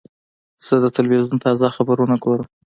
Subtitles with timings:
[0.65, 2.47] زه د تلویزیون تازه خبرونه ګورم.